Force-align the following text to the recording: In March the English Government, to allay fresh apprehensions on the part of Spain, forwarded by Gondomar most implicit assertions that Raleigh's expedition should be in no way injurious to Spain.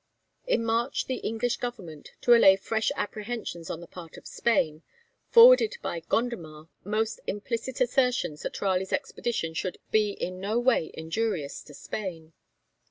In 0.47 0.65
March 0.65 1.05
the 1.05 1.17
English 1.17 1.57
Government, 1.57 2.13
to 2.21 2.33
allay 2.33 2.55
fresh 2.55 2.91
apprehensions 2.95 3.69
on 3.69 3.81
the 3.81 3.87
part 3.87 4.17
of 4.17 4.25
Spain, 4.25 4.81
forwarded 5.29 5.77
by 5.83 5.99
Gondomar 5.99 6.69
most 6.83 7.19
implicit 7.27 7.79
assertions 7.79 8.41
that 8.41 8.59
Raleigh's 8.63 8.91
expedition 8.93 9.53
should 9.53 9.77
be 9.91 10.13
in 10.13 10.39
no 10.39 10.57
way 10.59 10.89
injurious 10.95 11.61
to 11.65 11.75
Spain. 11.75 12.33